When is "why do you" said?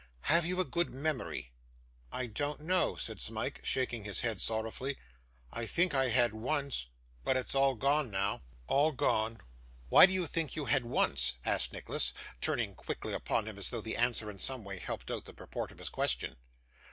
9.89-10.25